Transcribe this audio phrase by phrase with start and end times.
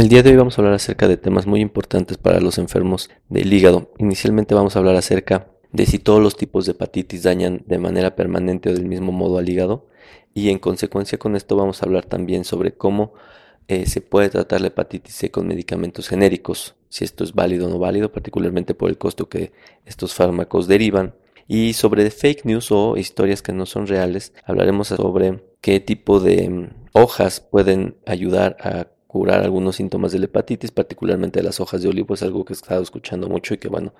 [0.00, 3.10] El día de hoy vamos a hablar acerca de temas muy importantes para los enfermos
[3.28, 3.92] del hígado.
[3.98, 8.16] Inicialmente vamos a hablar acerca de si todos los tipos de hepatitis dañan de manera
[8.16, 9.88] permanente o del mismo modo al hígado
[10.32, 13.12] y en consecuencia con esto vamos a hablar también sobre cómo
[13.68, 17.68] eh, se puede tratar la hepatitis C con medicamentos genéricos, si esto es válido o
[17.68, 19.52] no válido, particularmente por el costo que
[19.84, 21.14] estos fármacos derivan.
[21.46, 26.48] Y sobre fake news o historias que no son reales, hablaremos sobre qué tipo de
[26.48, 31.88] mm, hojas pueden ayudar a curar algunos síntomas de la hepatitis, particularmente las hojas de
[31.88, 33.92] olivo, es algo que he estado escuchando mucho y que bueno,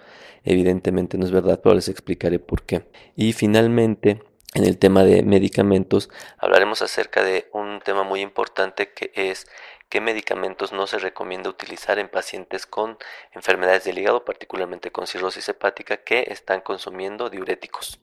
[0.45, 2.87] evidentemente no es verdad, pero les explicaré por qué.
[3.17, 4.23] Y finalmente,
[4.55, 9.49] en el tema de medicamentos, hablaremos acerca de un tema muy importante que es
[9.89, 12.97] qué medicamentos no se recomienda utilizar en pacientes con
[13.35, 17.99] enfermedades del hígado, particularmente con cirrosis hepática, que están consumiendo diuréticos.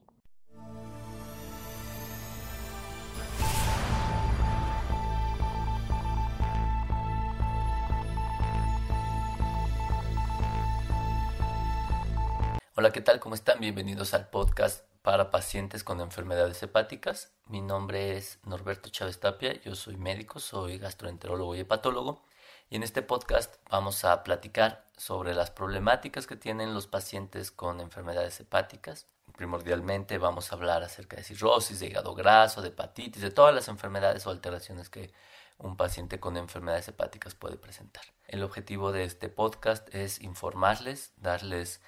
[12.79, 13.19] Hola, ¿qué tal?
[13.19, 13.59] ¿Cómo están?
[13.59, 17.31] Bienvenidos al podcast para pacientes con enfermedades hepáticas.
[17.47, 22.21] Mi nombre es Norberto Chávez Tapia, yo soy médico, soy gastroenterólogo y hepatólogo.
[22.69, 27.81] Y en este podcast vamos a platicar sobre las problemáticas que tienen los pacientes con
[27.81, 29.07] enfermedades hepáticas.
[29.35, 33.69] Primordialmente vamos a hablar acerca de cirrosis, de hígado graso, de hepatitis, de todas las
[33.69, 35.11] enfermedades o alteraciones que
[35.57, 38.03] un paciente con enfermedades hepáticas puede presentar.
[38.27, 41.81] El objetivo de este podcast es informarles, darles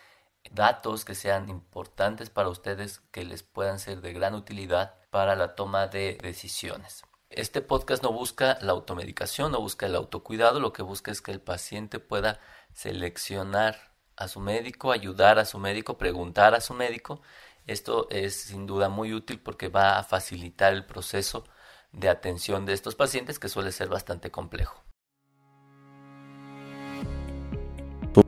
[0.51, 5.55] datos que sean importantes para ustedes, que les puedan ser de gran utilidad para la
[5.55, 7.03] toma de decisiones.
[7.29, 11.31] Este podcast no busca la automedicación, no busca el autocuidado, lo que busca es que
[11.31, 12.39] el paciente pueda
[12.73, 17.21] seleccionar a su médico, ayudar a su médico, preguntar a su médico.
[17.67, 21.43] Esto es sin duda muy útil porque va a facilitar el proceso
[21.91, 24.83] de atención de estos pacientes que suele ser bastante complejo.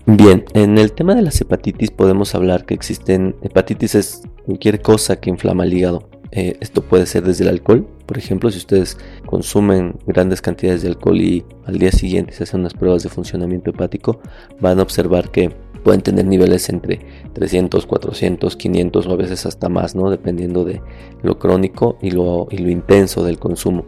[0.06, 5.20] Bien, en el tema de las hepatitis podemos hablar que existen hepatitis es cualquier cosa
[5.20, 6.10] que inflama el hígado.
[6.32, 10.90] Eh, esto puede ser desde el alcohol, por ejemplo, si ustedes consumen grandes cantidades de
[10.90, 14.20] alcohol y al día siguiente se hacen unas pruebas de funcionamiento hepático,
[14.60, 17.00] van a observar que pueden tener niveles entre
[17.32, 20.10] 300, 400, 500 o a veces hasta más, ¿no?
[20.10, 20.82] Dependiendo de
[21.24, 23.86] lo crónico y lo, y lo intenso del consumo.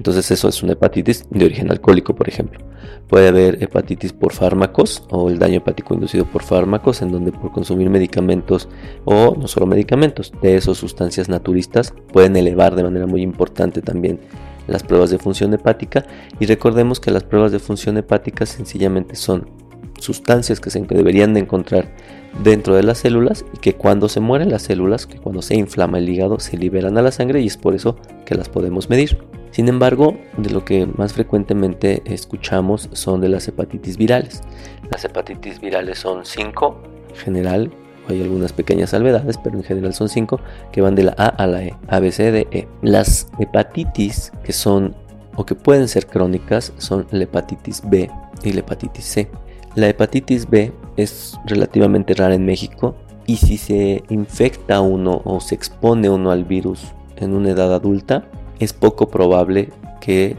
[0.00, 2.58] Entonces eso es una hepatitis de origen alcohólico, por ejemplo.
[3.06, 7.52] Puede haber hepatitis por fármacos o el daño hepático inducido por fármacos, en donde por
[7.52, 8.66] consumir medicamentos
[9.04, 14.20] o no solo medicamentos, de esos sustancias naturistas pueden elevar de manera muy importante también
[14.66, 16.06] las pruebas de función hepática.
[16.38, 19.50] Y recordemos que las pruebas de función hepática sencillamente son
[19.98, 21.94] sustancias que se deberían de encontrar
[22.42, 25.98] dentro de las células y que cuando se mueren las células, que cuando se inflama
[25.98, 29.29] el hígado, se liberan a la sangre y es por eso que las podemos medir.
[29.50, 34.42] Sin embargo, de lo que más frecuentemente escuchamos son de las hepatitis virales.
[34.90, 37.70] Las hepatitis virales son 5 en general,
[38.08, 40.40] hay algunas pequeñas salvedades, pero en general son 5
[40.72, 42.68] que van de la A a la E, A, B, C, D, E.
[42.82, 44.94] Las hepatitis que son
[45.36, 48.10] o que pueden ser crónicas son la hepatitis B
[48.42, 49.30] y la hepatitis C.
[49.74, 52.96] La hepatitis B es relativamente rara en México
[53.26, 56.82] y si se infecta uno o se expone uno al virus
[57.16, 58.24] en una edad adulta,
[58.60, 60.36] es poco probable que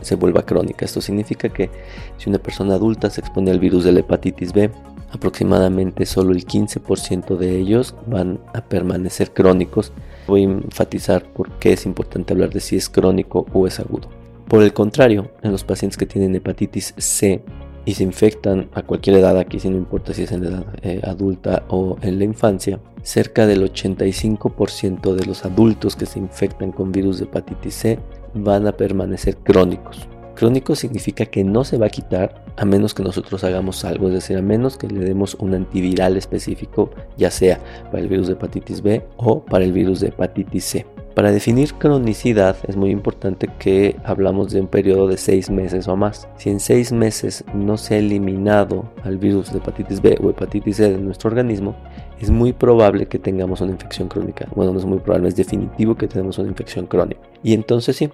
[0.00, 0.84] se vuelva crónica.
[0.84, 1.70] Esto significa que
[2.16, 4.70] si una persona adulta se expone al virus de la hepatitis B,
[5.10, 9.92] aproximadamente solo el 15% de ellos van a permanecer crónicos.
[10.26, 14.08] Voy a enfatizar por qué es importante hablar de si es crónico o es agudo.
[14.48, 17.42] Por el contrario, en los pacientes que tienen hepatitis C
[17.84, 21.00] y se infectan a cualquier edad, aquí si no importa si es en edad eh,
[21.04, 26.92] adulta o en la infancia, cerca del 85% de los adultos que se infectan con
[26.92, 27.98] virus de hepatitis C
[28.34, 30.08] van a permanecer crónicos.
[30.34, 34.14] Crónico significa que no se va a quitar a menos que nosotros hagamos algo, es
[34.14, 38.32] decir, a menos que le demos un antiviral específico, ya sea para el virus de
[38.32, 40.86] hepatitis B o para el virus de hepatitis C.
[41.14, 45.94] Para definir cronicidad es muy importante que hablamos de un periodo de seis meses o
[45.94, 46.26] más.
[46.38, 50.78] Si en seis meses no se ha eliminado al virus de hepatitis B o hepatitis
[50.78, 51.76] C de nuestro organismo,
[52.20, 54.48] es muy probable que tengamos una infección crónica.
[54.56, 57.20] Bueno, no es muy probable, es definitivo que tenemos una infección crónica.
[57.44, 58.10] Y entonces sí,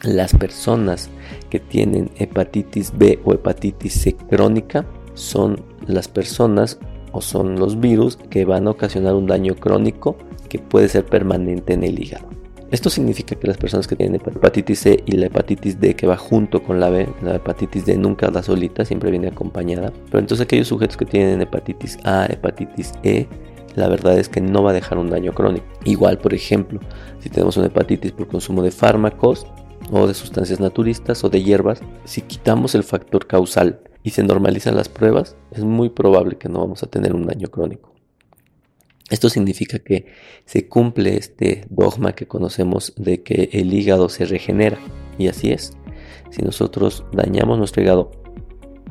[0.00, 1.10] las personas
[1.50, 6.78] que tienen hepatitis B o hepatitis C crónica son las personas
[7.12, 10.16] o son los virus que van a ocasionar un daño crónico
[10.48, 12.37] que puede ser permanente en el hígado.
[12.70, 16.16] Esto significa que las personas que tienen hepatitis C y la hepatitis D que va
[16.16, 19.92] junto con la B, la hepatitis D nunca da solita, siempre viene acompañada.
[20.06, 23.26] Pero entonces aquellos sujetos que tienen hepatitis A, hepatitis E,
[23.74, 25.66] la verdad es que no va a dejar un daño crónico.
[25.84, 26.80] Igual, por ejemplo,
[27.20, 29.46] si tenemos una hepatitis por consumo de fármacos,
[29.90, 34.76] o de sustancias naturistas o de hierbas, si quitamos el factor causal y se normalizan
[34.76, 37.94] las pruebas, es muy probable que no vamos a tener un daño crónico.
[39.10, 40.06] Esto significa que
[40.44, 44.78] se cumple este dogma que conocemos de que el hígado se regenera.
[45.18, 45.72] Y así es.
[46.30, 48.10] Si nosotros dañamos nuestro hígado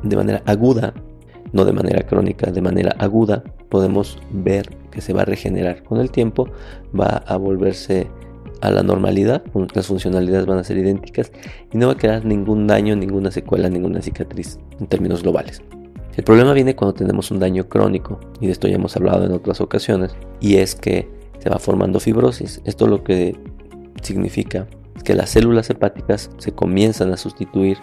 [0.03, 0.93] de manera aguda,
[1.53, 5.83] no de manera crónica, de manera aguda, podemos ver que se va a regenerar.
[5.83, 6.49] Con el tiempo
[6.99, 8.07] va a volverse
[8.61, 9.43] a la normalidad,
[9.73, 11.31] las funcionalidades van a ser idénticas
[11.71, 15.61] y no va a quedar ningún daño, ninguna secuela, ninguna cicatriz en términos globales.
[16.17, 19.31] El problema viene cuando tenemos un daño crónico, y de esto ya hemos hablado en
[19.33, 22.59] otras ocasiones, y es que se va formando fibrosis.
[22.65, 23.35] Esto lo que
[24.01, 27.77] significa es que las células hepáticas se comienzan a sustituir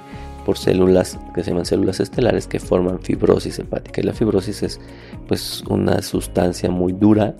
[0.44, 4.00] por células que se llaman células estelares que forman fibrosis hepática.
[4.00, 4.80] Y la fibrosis es
[5.28, 7.36] pues una sustancia muy dura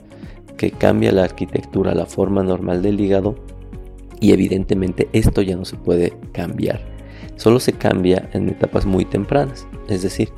[0.56, 3.34] que cambia la arquitectura, la forma normal del hígado
[4.20, 6.80] y evidentemente esto ya no se puede cambiar.
[7.34, 10.28] Solo se cambia en etapas muy tempranas, es decir,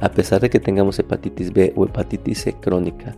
[0.00, 3.14] a pesar de que tengamos hepatitis B o hepatitis C crónica.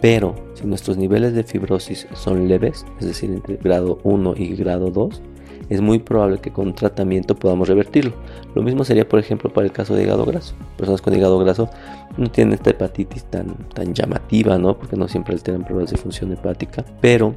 [0.00, 4.90] Pero si nuestros niveles de fibrosis son leves, es decir, entre grado 1 y grado
[4.90, 5.22] 2,
[5.68, 8.12] es muy probable que con tratamiento podamos revertirlo.
[8.54, 10.54] Lo mismo sería, por ejemplo, para el caso de hígado graso.
[10.76, 11.70] Personas con hígado graso
[12.16, 14.76] no tienen esta hepatitis tan, tan llamativa, ¿no?
[14.76, 17.34] Porque no siempre alteran pruebas de función hepática, pero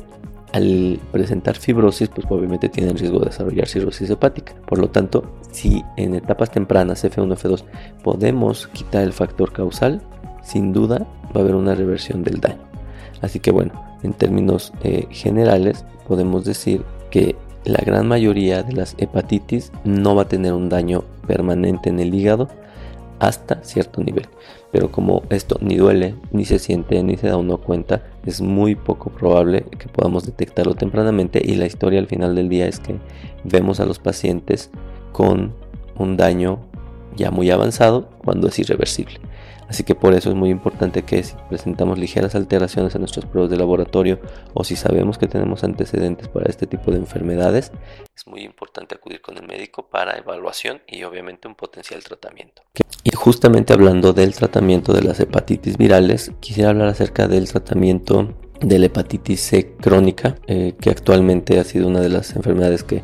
[0.52, 4.54] al presentar fibrosis, pues obviamente tienen riesgo de desarrollar cirrosis hepática.
[4.66, 5.24] Por lo tanto,
[5.56, 7.64] si en etapas tempranas F1, F2
[8.04, 10.02] podemos quitar el factor causal,
[10.44, 12.60] sin duda va a haber una reversión del daño.
[13.22, 13.72] Así que bueno,
[14.04, 20.24] en términos eh, generales podemos decir que la gran mayoría de las hepatitis no va
[20.24, 22.50] a tener un daño permanente en el hígado
[23.20, 24.28] hasta cierto nivel.
[24.74, 28.76] Pero como esto ni duele, ni se siente, ni se da uno cuenta, es muy
[28.76, 32.98] poco probable que podamos detectarlo tempranamente y la historia al final del día es que
[33.46, 34.70] vemos a los pacientes
[35.16, 35.54] con
[35.98, 36.60] un daño
[37.16, 39.22] ya muy avanzado cuando es irreversible.
[39.70, 43.50] Así que por eso es muy importante que si presentamos ligeras alteraciones en nuestras pruebas
[43.50, 44.20] de laboratorio
[44.54, 47.72] o si sabemos que tenemos antecedentes para este tipo de enfermedades,
[48.14, 52.64] es muy importante acudir con el médico para evaluación y obviamente un potencial tratamiento.
[53.06, 58.80] Y justamente hablando del tratamiento de las hepatitis virales, quisiera hablar acerca del tratamiento de
[58.80, 63.02] la hepatitis C crónica, eh, que actualmente ha sido una de las enfermedades que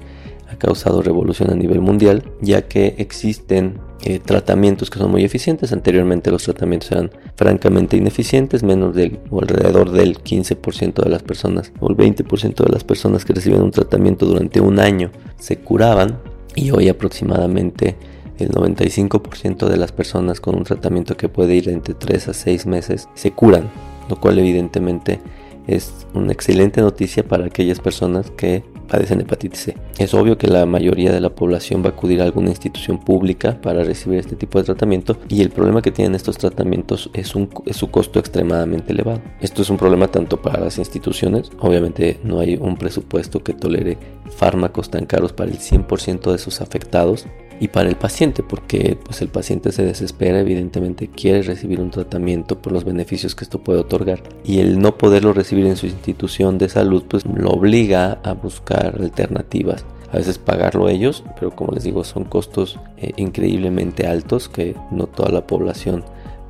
[0.62, 5.74] causado revolución a nivel mundial, ya que existen eh, tratamientos que son muy eficientes.
[5.74, 11.72] Anteriormente los tratamientos eran francamente ineficientes, menos del o alrededor del 15% de las personas
[11.80, 15.10] o el 20% de las personas que reciben un tratamiento durante un año
[15.40, 16.20] se curaban
[16.56, 17.96] y hoy aproximadamente
[18.38, 22.68] el 95% de las personas con un tratamiento que puede ir entre 3 a 6
[22.68, 23.72] meses se curan,
[24.10, 25.20] lo cual evidentemente
[25.66, 29.78] es una excelente noticia para aquellas personas que padecen hepatitis C.
[29.98, 33.58] Es obvio que la mayoría de la población va a acudir a alguna institución pública
[33.62, 37.50] para recibir este tipo de tratamiento y el problema que tienen estos tratamientos es, un,
[37.66, 39.22] es su costo extremadamente elevado.
[39.40, 43.98] Esto es un problema tanto para las instituciones, obviamente no hay un presupuesto que tolere
[44.36, 47.28] fármacos tan caros para el 100% de sus afectados
[47.62, 52.60] y para el paciente, porque pues el paciente se desespera, evidentemente quiere recibir un tratamiento
[52.60, 56.58] por los beneficios que esto puede otorgar y el no poderlo recibir en su institución
[56.58, 59.86] de salud pues lo obliga a buscar alternativas.
[60.12, 65.06] A veces pagarlo ellos, pero como les digo son costos eh, increíblemente altos que no
[65.06, 66.04] toda la población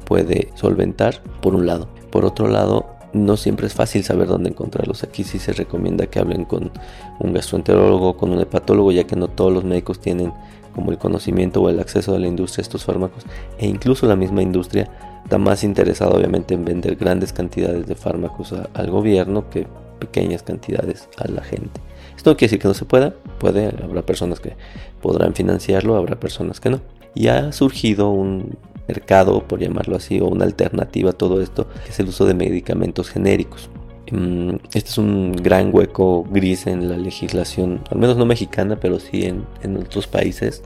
[0.06, 1.89] puede solventar, por un lado.
[2.10, 5.03] Por otro lado, no siempre es fácil saber dónde encontrarlos.
[5.03, 6.72] Aquí sí se recomienda que hablen con
[7.20, 10.34] un gastroenterólogo, con un hepatólogo, ya que no todos los médicos tienen
[10.74, 13.25] como el conocimiento o el acceso de la industria a estos fármacos
[13.60, 14.89] e incluso la misma industria
[15.24, 19.68] está más interesada obviamente en vender grandes cantidades de fármacos al gobierno que
[20.00, 21.80] pequeñas cantidades a la gente.
[22.18, 24.56] Esto no quiere decir que no se pueda, puede, habrá personas que
[25.01, 26.82] podrán financiarlo, habrá personas que no.
[27.13, 28.58] Y ha surgido un
[28.88, 33.10] mercado, por llamarlo así, o una alternativa a todo esto, es el uso de medicamentos
[33.10, 33.70] genéricos.
[34.12, 39.00] Mm, este es un gran hueco gris en la legislación, al menos no mexicana, pero
[39.00, 40.64] sí en, otros países,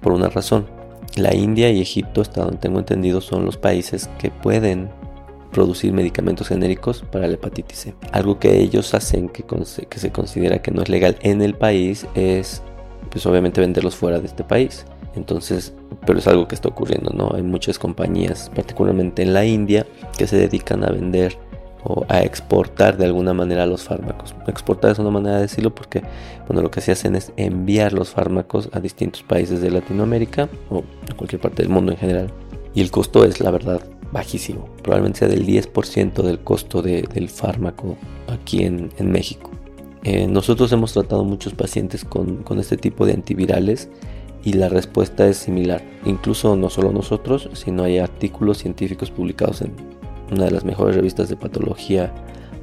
[0.00, 0.66] por una razón.
[1.16, 4.90] La India y Egipto, hasta donde tengo entendido, son los países que pueden
[5.52, 7.94] producir medicamentos genéricos para la hepatitis C.
[8.12, 9.44] Algo que ellos hacen que,
[9.88, 12.62] que se considera que no es legal en el país es,
[13.10, 14.84] pues obviamente, venderlos fuera de este país.
[15.18, 15.74] Entonces,
[16.06, 17.32] pero es algo que está ocurriendo, ¿no?
[17.34, 21.36] Hay muchas compañías, particularmente en la India, que se dedican a vender
[21.84, 24.34] o a exportar de alguna manera los fármacos.
[24.46, 26.02] Exportar es una manera de decirlo porque
[26.46, 30.82] bueno, lo que se hacen es enviar los fármacos a distintos países de Latinoamérica o
[31.10, 32.32] a cualquier parte del mundo en general.
[32.74, 33.82] Y el costo es, la verdad,
[34.12, 34.68] bajísimo.
[34.82, 37.96] Probablemente sea del 10% del costo del fármaco
[38.28, 39.50] aquí en, México.
[40.04, 43.88] Eh, nosotros hemos tratado muchos pacientes con, con este tipo de antivirales
[44.44, 45.82] y la respuesta es similar.
[46.04, 49.72] Incluso no solo nosotros, sino hay artículos científicos publicados en
[50.30, 52.12] una de las mejores revistas de patología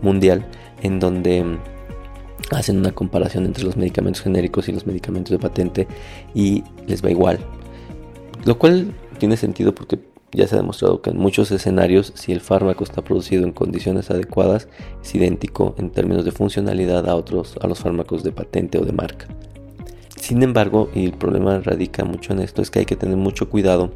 [0.01, 0.46] mundial
[0.82, 1.58] en donde mm,
[2.51, 5.88] hacen una comparación entre los medicamentos genéricos y los medicamentos de patente
[6.34, 7.39] y les va igual.
[8.46, 10.00] Lo cual tiene sentido porque
[10.32, 14.12] ya se ha demostrado que en muchos escenarios, si el fármaco está producido en condiciones
[14.12, 14.67] adecuadas,
[15.01, 18.91] es idéntico en términos de funcionalidad a otros, a los fármacos de patente o de
[18.91, 19.27] marca.
[20.25, 23.48] Sin embargo, y el problema radica mucho en esto, es que hay que tener mucho
[23.48, 23.91] cuidado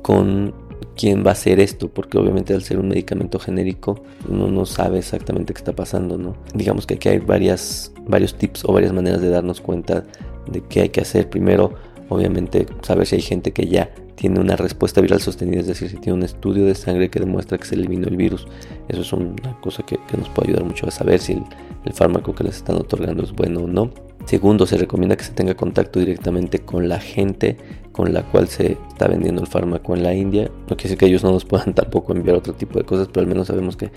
[0.00, 0.54] con
[0.94, 5.00] quién va a hacer esto, porque obviamente al ser un medicamento genérico uno no sabe
[5.00, 6.36] exactamente qué está pasando, ¿no?
[6.54, 10.04] Digamos que aquí hay varias, varios tips o varias maneras de darnos cuenta
[10.48, 11.28] de qué hay que hacer.
[11.28, 11.74] Primero,
[12.10, 15.96] obviamente, saber si hay gente que ya tiene una respuesta viral sostenida, es decir, si
[15.96, 18.46] tiene un estudio de sangre que demuestra que se eliminó el virus.
[18.86, 21.32] Eso es una cosa que, nos puede ayudar mucho a saber si
[21.84, 23.90] el fármaco que les están otorgando es bueno o no.
[24.26, 27.56] Segundo, se recomienda que se tenga contacto directamente con la gente
[27.92, 30.50] con la cual se está vendiendo el fármaco en la India.
[30.68, 33.22] No quiere decir que ellos no nos puedan tampoco enviar otro tipo de cosas, pero
[33.22, 33.90] al menos sabemos que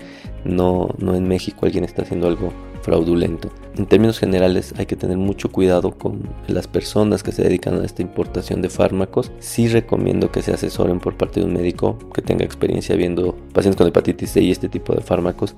[0.44, 2.50] no, no en México alguien está haciendo algo
[2.82, 3.50] fraudulento.
[3.76, 7.84] En términos generales hay que tener mucho cuidado con las personas que se dedican a
[7.84, 9.30] esta importación de fármacos.
[9.38, 13.78] Sí recomiendo que se asesoren por parte de un médico que tenga experiencia viendo pacientes
[13.78, 15.54] con hepatitis C y este tipo de fármacos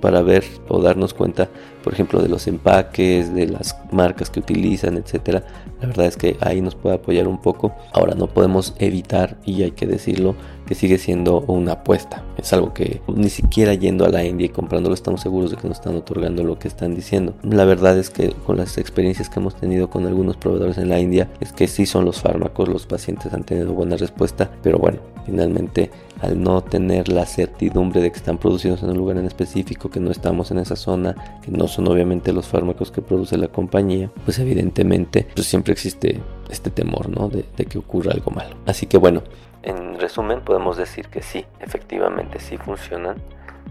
[0.00, 1.48] para ver o darnos cuenta,
[1.84, 5.44] por ejemplo, de los empaques, de las marcas que utilizan, etcétera.
[5.80, 7.72] La verdad es que ahí nos puede apoyar un poco.
[7.92, 10.34] Ahora no podemos evitar y hay que decirlo
[10.66, 12.24] que sigue siendo una apuesta.
[12.36, 15.68] Es algo que ni siquiera yendo a la India y comprándolo estamos seguros de que
[15.68, 17.34] nos están otorgando lo que están diciendo.
[17.42, 20.98] La verdad es que con las experiencias que hemos tenido con algunos proveedores en la
[20.98, 24.98] India es que sí son los fármacos, los pacientes han tenido buena respuesta, pero bueno,
[25.24, 25.90] finalmente
[26.22, 29.98] al no tener la certidumbre de que están producidos en un lugar en específico, que
[29.98, 34.08] no estamos en esa zona, que no son obviamente los fármacos que produce la compañía,
[34.24, 37.28] pues evidentemente pues siempre existe este temor, ¿no?
[37.28, 38.56] De, que ocurra algo malo.
[38.66, 39.22] Así que bueno,
[39.62, 43.16] en resumen, podemos decir que sí, efectivamente sí funcionan,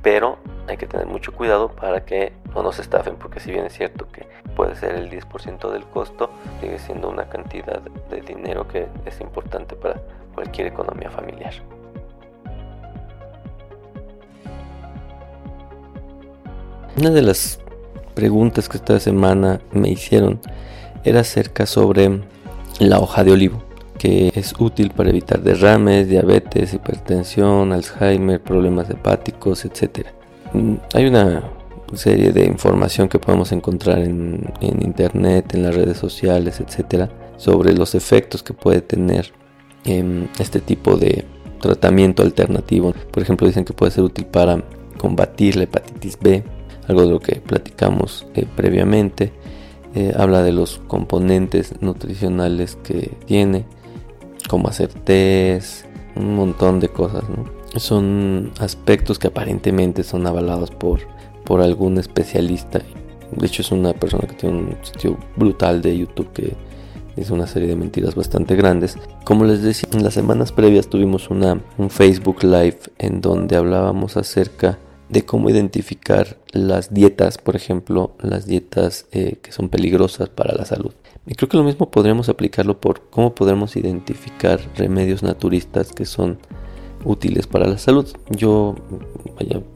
[0.01, 3.73] pero hay que tener mucho cuidado para que no nos estafen, porque si bien es
[3.73, 4.27] cierto que
[4.57, 9.75] puede ser el 10% del costo, sigue siendo una cantidad de dinero que es importante
[9.75, 10.01] para
[10.33, 11.53] cualquier economía familiar.
[17.01, 17.57] Una de las
[18.13, 20.39] preguntas que esta semana me hicieron
[21.03, 22.21] era acerca sobre
[22.77, 23.63] la hoja de olivo
[23.97, 30.09] que es útil para evitar derrames, diabetes, hipertensión, Alzheimer, problemas hepáticos, etc.
[30.53, 31.41] Mm, hay una
[31.95, 37.09] serie de información que podemos encontrar en, internet, en las redes sociales, etc.
[37.37, 39.33] sobre los efectos que puede tener
[40.37, 41.25] este tipo de
[41.61, 42.93] tratamiento alternativo.
[43.09, 44.63] Por ejemplo, dicen que puede ser útil para
[44.99, 46.43] combatir la hepatitis B,
[46.87, 49.31] algo de lo que platicamos eh, previamente.
[49.93, 53.65] Eh, habla de los componentes nutricionales que tiene
[54.47, 55.85] cómo hacer test,
[56.15, 57.23] un montón de cosas,
[57.77, 60.99] Son aspectos que aparentemente son avalados por,
[61.45, 62.81] por algún especialista.
[63.31, 66.53] De hecho es una persona que tiene un sitio brutal de YouTube que
[67.15, 68.97] hizo una serie de mentiras bastante grandes.
[69.23, 74.17] Como les decía, en las semanas previas tuvimos una, un Facebook Live en donde hablábamos
[74.17, 80.53] acerca de cómo identificar las dietas, por ejemplo, las dietas eh, que son peligrosas para
[80.53, 80.93] la salud.
[81.25, 86.39] Y creo que lo mismo podríamos aplicarlo por cómo podremos identificar remedios naturistas que son
[87.05, 88.07] útiles para la salud.
[88.29, 88.75] Yo,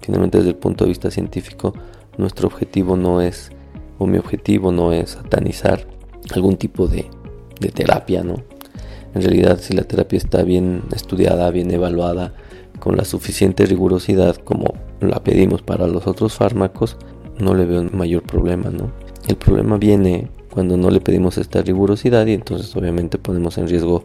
[0.01, 1.73] finalmente desde el punto de vista científico,
[2.17, 3.51] nuestro objetivo no es,
[3.99, 5.87] o mi objetivo no es satanizar
[6.33, 7.05] algún tipo de,
[7.59, 8.35] de terapia, ¿no?
[9.13, 12.33] En realidad, si la terapia está bien estudiada, bien evaluada,
[12.79, 16.97] con la suficiente rigurosidad como la pedimos para los otros fármacos,
[17.39, 18.91] no le veo mayor problema, ¿no?
[19.27, 24.03] El problema viene cuando no le pedimos esta rigurosidad y entonces obviamente ponemos en riesgo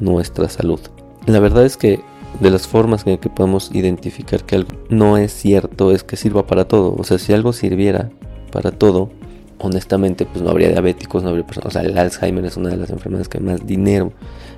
[0.00, 0.80] nuestra salud.
[1.26, 2.00] La verdad es que
[2.40, 6.46] de las formas en que podemos identificar que algo no es cierto es que sirva
[6.46, 6.94] para todo.
[6.98, 8.10] O sea, si algo sirviera
[8.50, 9.10] para todo,
[9.58, 11.68] honestamente pues no habría diabéticos, no habría personas.
[11.68, 14.12] O sea, el Alzheimer es una de las enfermedades que más dinero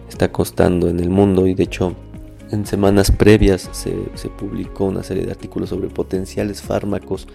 [0.09, 1.95] está costando en el mundo y de hecho
[2.55, 7.29] en semanas previas se, se, publicó una serie de artículos sobre potenciales fármacos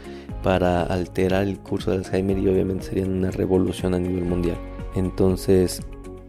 [0.44, 4.58] para alterar el curso de Alzheimer y obviamente serían una revolución a nivel mundial.
[4.96, 5.82] Entonces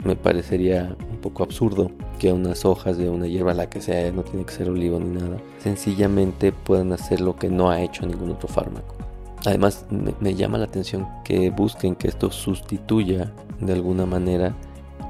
[0.05, 4.23] me parecería un poco absurdo que unas hojas de una hierba, la que sea, no
[4.23, 8.31] tiene que ser olivo ni nada, sencillamente puedan hacer lo que no ha hecho ningún
[8.31, 8.95] otro fármaco.
[9.47, 14.55] Además me, me llama la atención que busquen que esto sustituya de alguna manera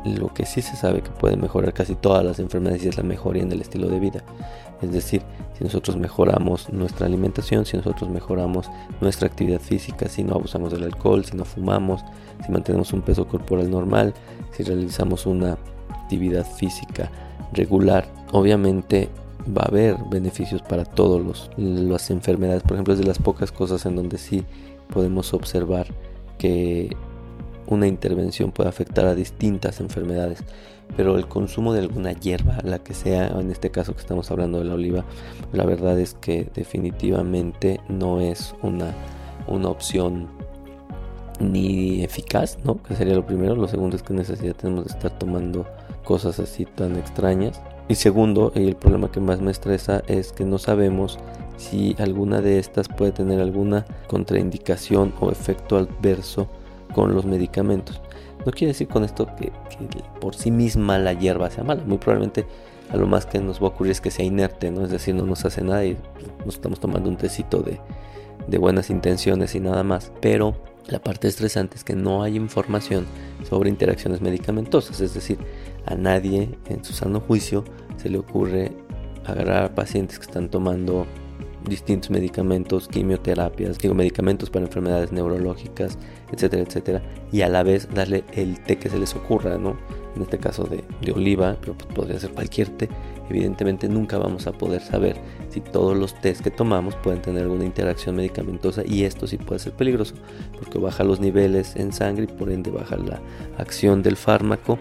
[0.04, 3.02] lo que sí se sabe que puede mejorar casi todas las enfermedades y es la
[3.02, 4.22] mejoría en el estilo de vida.
[4.80, 5.22] Es decir,
[5.58, 10.84] si nosotros mejoramos nuestra alimentación, si nosotros mejoramos nuestra actividad física, si no abusamos del
[10.84, 12.02] alcohol, si no fumamos,
[12.44, 14.14] si mantenemos un peso corporal normal,
[14.52, 15.58] si realizamos una
[15.90, 17.10] actividad física
[17.52, 19.10] regular, obviamente
[19.56, 22.62] va a haber beneficios para todas las enfermedades.
[22.62, 24.44] Por ejemplo, es de las pocas cosas en donde sí
[24.92, 25.86] podemos observar
[26.38, 26.96] que
[27.70, 30.44] una intervención puede afectar a distintas enfermedades,
[30.96, 34.58] pero el consumo de alguna hierba, la que sea, en este caso que estamos hablando
[34.58, 35.04] de la oliva,
[35.52, 38.92] la verdad es que definitivamente no es una,
[39.46, 40.28] una opción
[41.38, 42.82] ni eficaz, ¿no?
[42.82, 43.54] Que sería lo primero.
[43.54, 45.64] Lo segundo es que necesidad tenemos de estar tomando
[46.04, 47.60] cosas así tan extrañas.
[47.88, 51.18] Y segundo, y el problema que más me estresa es que no sabemos
[51.56, 56.48] si alguna de estas puede tener alguna contraindicación o efecto adverso
[56.92, 58.00] con los medicamentos.
[58.44, 59.52] No quiere decir con esto que,
[60.20, 61.82] por sí misma la hierba sea mala.
[61.84, 62.46] Muy probablemente
[62.90, 64.84] a lo más que nos va a ocurrir es que sea inerte, ¿no?
[64.84, 65.96] Es decir, no nos hace nada y
[66.44, 67.78] nos estamos tomando un tecito de,
[68.46, 70.10] de buenas intenciones y nada más.
[70.20, 70.54] Pero
[70.86, 73.06] la parte estresante es que no hay información
[73.48, 75.00] sobre interacciones medicamentosas.
[75.00, 75.38] Es decir,
[75.86, 77.64] a nadie en su sano juicio
[77.96, 78.72] se le ocurre
[79.24, 81.06] agarrar a pacientes que están tomando
[81.70, 85.96] distintos medicamentos, quimioterapias, digo, medicamentos para enfermedades neurológicas,
[86.30, 89.78] etcétera, etcétera, y a la vez darle el té que se les ocurra, ¿no?
[90.14, 92.88] En este caso de, oliva, pero pues podría ser cualquier té.
[93.30, 95.16] Evidentemente nunca vamos a poder saber
[95.48, 99.60] si todos los tés que tomamos pueden tener alguna interacción medicamentosa y esto sí puede
[99.60, 100.16] ser peligroso
[100.58, 103.20] porque baja los niveles en sangre y por ende baja la
[103.56, 104.80] acción del fármaco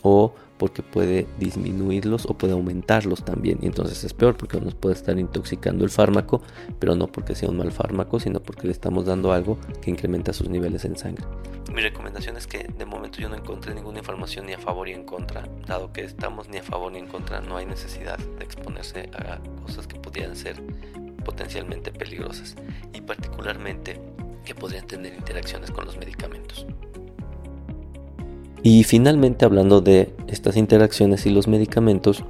[0.00, 3.58] o porque puede disminuirlos o puede aumentarlos también.
[3.62, 6.42] Y entonces es peor porque nos puede estar intoxicando el fármaco,
[6.78, 10.34] pero no porque sea un mal fármaco, sino porque le estamos dando algo que incrementa
[10.34, 11.24] sus niveles en sangre.
[11.72, 14.92] Mi recomendación es que de momento yo no encontré ninguna información ni a favor ni
[14.92, 15.48] en contra.
[15.66, 19.38] Dado que estamos ni a favor ni en contra, no hay necesidad de exponerse a
[19.62, 20.62] cosas que pudieran ser
[21.24, 22.54] potencialmente peligrosas
[22.92, 23.98] y particularmente
[24.44, 26.66] que podrían tener interacciones con los medicamentos.
[28.62, 32.24] Y finalmente hablando de estas interacciones y los medicamentos,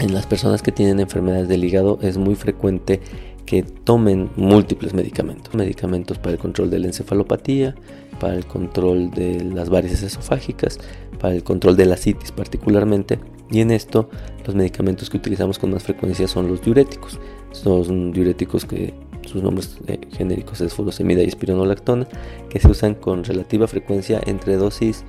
[0.00, 3.00] en las personas que tienen enfermedades del hígado es muy frecuente
[3.46, 5.54] que tomen múltiples medicamentos.
[5.54, 7.74] Medicamentos para el control de la encefalopatía,
[8.18, 10.78] para el control de las varices esofágicas,
[11.20, 13.20] para el control de la citis particularmente.
[13.50, 14.08] Y en esto
[14.46, 17.20] los medicamentos que utilizamos con más frecuencia son los diuréticos.
[17.52, 22.08] Son diuréticos que sus nombres eh, genéricos es furosemida y espironolactona,
[22.48, 25.04] que se usan con relativa frecuencia entre dosis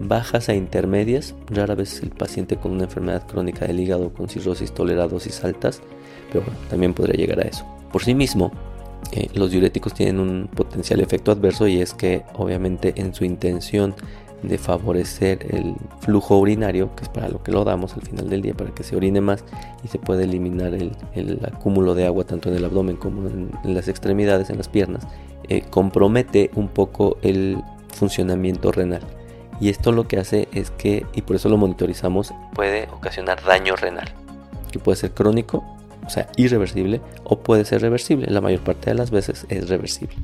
[0.00, 4.72] bajas a intermedias, rara vez el paciente con una enfermedad crónica del hígado con cirrosis
[4.72, 5.80] tolera dosis altas,
[6.32, 7.64] pero también podría llegar a eso.
[7.92, 8.52] Por sí mismo,
[9.12, 13.94] eh, los diuréticos tienen un potencial efecto adverso y es que obviamente en su intención
[14.42, 18.42] de favorecer el flujo urinario, que es para lo que lo damos al final del
[18.42, 19.44] día, para que se orine más
[19.82, 20.92] y se puede eliminar el,
[21.44, 25.06] acúmulo de agua tanto en el abdomen como en, las extremidades, en las piernas,
[25.48, 27.58] eh, compromete un poco el
[27.94, 29.02] funcionamiento renal.
[29.60, 33.76] Y esto lo que hace es que, y por eso lo monitorizamos, puede ocasionar daño
[33.76, 34.12] renal,
[34.70, 35.64] que puede ser crónico,
[36.06, 38.26] o sea, irreversible, o puede ser reversible.
[38.28, 40.16] La mayor parte de las veces es reversible.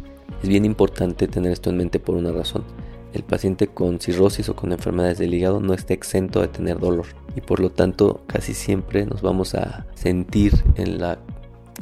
[0.42, 2.64] Es bien importante tener esto en mente por una razón.
[3.12, 7.06] El paciente con cirrosis o con enfermedades del hígado no está exento de tener dolor
[7.34, 11.18] y por lo tanto casi siempre nos vamos a sentir en la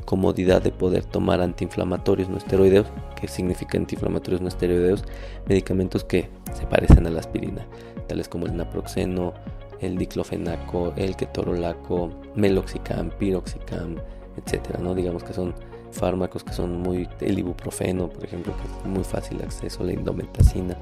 [0.07, 2.87] comodidad de poder tomar antiinflamatorios no esteroideos,
[3.19, 5.05] que significa antiinflamatorios no esteroideos,
[5.47, 7.67] medicamentos que se parecen a la aspirina,
[8.07, 9.35] tales como el naproxeno,
[9.81, 13.97] el diclofenaco, el ketorolaco, meloxicam, piroxicam,
[14.37, 14.95] etcétera, ¿no?
[14.95, 15.55] Digamos que son
[15.91, 20.77] fármacos que son muy el ibuprofeno, por ejemplo, que es muy fácil acceso, la indometacina.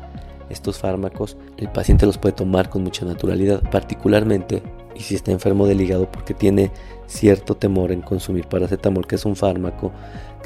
[0.50, 4.62] Estos fármacos el paciente los puede tomar con mucha naturalidad, particularmente
[4.94, 6.70] y si está enfermo del hígado porque tiene
[7.06, 9.92] cierto temor en consumir paracetamol, que es un fármaco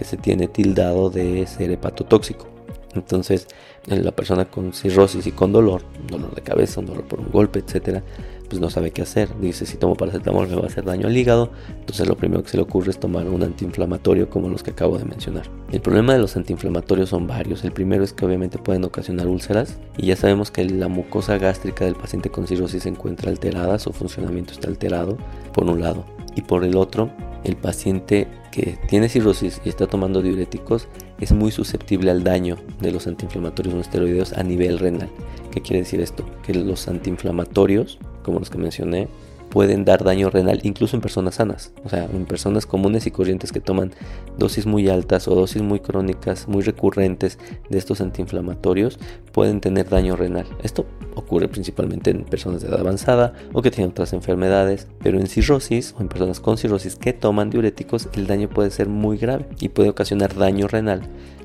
[0.01, 2.47] que se tiene tildado de ser hepatotóxico.
[2.95, 3.47] Entonces,
[3.85, 7.59] la persona con cirrosis y con dolor, dolor de cabeza, un dolor por un golpe,
[7.59, 8.03] etcétera,
[8.49, 9.29] pues no sabe qué hacer.
[9.39, 11.51] Dice, si tomo paracetamol me va a hacer daño al hígado.
[11.79, 14.97] Entonces lo primero que se le ocurre es tomar un antiinflamatorio como los que acabo
[14.97, 15.51] de mencionar.
[15.71, 17.63] El problema de los antiinflamatorios son varios.
[17.63, 21.85] El primero es que obviamente pueden ocasionar úlceras y ya sabemos que la mucosa gástrica
[21.85, 25.19] del paciente con cirrosis se encuentra alterada, su funcionamiento está alterado
[25.53, 26.07] por un lado.
[26.35, 27.11] Y por el otro,
[27.45, 30.89] el paciente que tiene cirrosis y está tomando diuréticos
[31.21, 35.11] es muy susceptible al daño de los antiinflamatorios no esteroideos a nivel renal.
[35.51, 36.25] ¿Qué quiere decir esto?
[36.43, 39.09] Que los antiinflamatorios como los que mencioné,
[39.51, 43.53] pueden dar daño renal incluso en personas sanas, o sea, en personas comunes y corrientes
[43.53, 43.93] que toman
[44.39, 48.99] dosis muy altas o dosis muy crónicas, muy recurrentes de estos antiinflamatorios,
[49.33, 50.47] pueden tener daño renal.
[50.63, 55.27] Esto ocurre principalmente en personas de edad avanzada o que tienen otras enfermedades, pero en
[55.27, 59.47] cirrosis o en personas con cirrosis que toman diuréticos, el daño puede ser muy grave
[59.59, 61.03] y puede ocasionar daño renal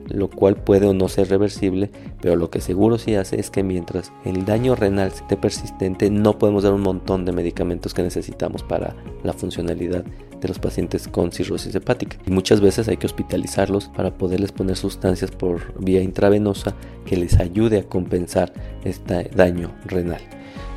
[0.07, 1.89] lo cual puede o no ser reversible,
[2.21, 6.37] pero lo que seguro sí hace es que mientras el daño renal esté persistente, no
[6.37, 10.03] podemos dar un montón de medicamentos que necesitamos para la funcionalidad
[10.41, 12.17] de los pacientes con cirrosis hepática.
[12.25, 17.39] Y muchas veces hay que hospitalizarlos para poderles poner sustancias por vía intravenosa que les
[17.39, 20.21] ayude a compensar este daño renal.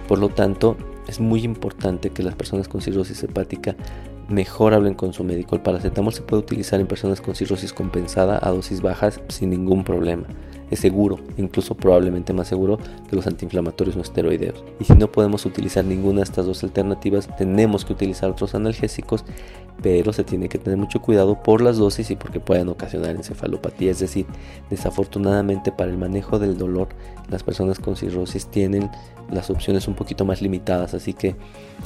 [0.06, 3.76] Por lo tanto, es muy importante que las personas con cirrosis hepática
[4.28, 5.56] mejor hablen con su médico.
[5.56, 9.84] El paracetamol se puede utilizar en personas con cirrosis compensada a dosis bajas sin ningún
[9.84, 10.24] problema.
[10.70, 12.78] Es seguro, incluso probablemente más seguro
[13.08, 14.62] que los antiinflamatorios no esteroideos.
[14.78, 19.24] Y si no podemos utilizar ninguna de estas dos alternativas, tenemos que utilizar otros analgésicos,
[19.82, 23.90] pero se tiene que tener mucho cuidado por las dosis y porque pueden ocasionar encefalopatía.
[23.90, 24.26] Es decir,
[24.68, 26.88] desafortunadamente para el manejo del dolor,
[27.30, 28.90] las personas con cirrosis tienen
[29.30, 31.36] las opciones un poquito más limitadas, así que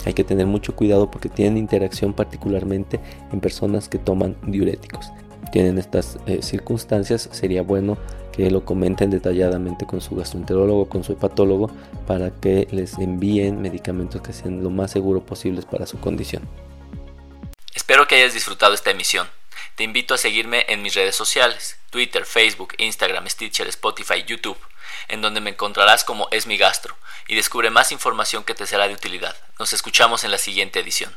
[0.04, 3.00] hay que tener mucho cuidado porque tienen interacción particularmente
[3.32, 5.12] en personas que toman diuréticos.
[5.50, 7.98] Tienen estas eh, circunstancias, sería bueno
[8.32, 11.70] que lo comenten detalladamente con su gastroenterólogo, con su hepatólogo,
[12.06, 16.48] para que les envíen medicamentos que sean lo más seguros posibles para su condición.
[17.74, 19.28] Espero que hayas disfrutado esta emisión.
[19.76, 24.58] Te invito a seguirme en mis redes sociales, Twitter, Facebook, Instagram, Stitcher, Spotify, YouTube,
[25.08, 26.96] en donde me encontrarás como Es mi gastro
[27.28, 29.36] y descubre más información que te será de utilidad.
[29.58, 31.14] Nos escuchamos en la siguiente edición.